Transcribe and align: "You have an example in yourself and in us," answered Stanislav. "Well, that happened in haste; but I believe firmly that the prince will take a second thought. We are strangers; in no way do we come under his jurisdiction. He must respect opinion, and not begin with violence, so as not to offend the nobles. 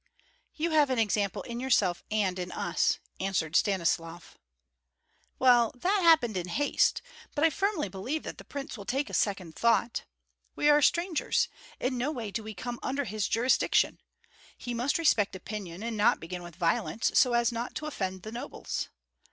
"You 0.55 0.71
have 0.71 0.89
an 0.89 0.97
example 0.97 1.43
in 1.43 1.59
yourself 1.59 2.03
and 2.09 2.39
in 2.39 2.51
us," 2.51 2.97
answered 3.19 3.55
Stanislav. 3.55 4.35
"Well, 5.37 5.71
that 5.75 5.99
happened 6.01 6.35
in 6.35 6.47
haste; 6.47 7.03
but 7.35 7.43
I 7.45 7.49
believe 7.87 7.93
firmly 7.93 8.17
that 8.17 8.39
the 8.39 8.43
prince 8.43 8.75
will 8.75 8.85
take 8.85 9.11
a 9.11 9.13
second 9.13 9.55
thought. 9.55 10.05
We 10.55 10.69
are 10.71 10.81
strangers; 10.81 11.49
in 11.79 11.99
no 11.99 12.09
way 12.09 12.31
do 12.31 12.41
we 12.41 12.55
come 12.55 12.79
under 12.81 13.03
his 13.03 13.27
jurisdiction. 13.27 13.99
He 14.57 14.73
must 14.73 14.97
respect 14.97 15.35
opinion, 15.35 15.83
and 15.83 15.95
not 15.97 16.19
begin 16.19 16.41
with 16.41 16.55
violence, 16.55 17.11
so 17.13 17.33
as 17.33 17.51
not 17.51 17.75
to 17.75 17.85
offend 17.85 18.23
the 18.23 18.31
nobles. 18.31 18.89